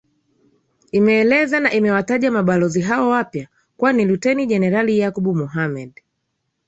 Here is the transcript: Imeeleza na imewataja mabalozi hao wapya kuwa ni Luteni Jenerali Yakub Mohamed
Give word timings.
Imeeleza 0.91 1.59
na 1.59 1.71
imewataja 1.73 2.31
mabalozi 2.31 2.81
hao 2.81 3.09
wapya 3.09 3.47
kuwa 3.77 3.93
ni 3.93 4.05
Luteni 4.05 4.45
Jenerali 4.45 4.99
Yakub 4.99 5.35
Mohamed 5.37 6.01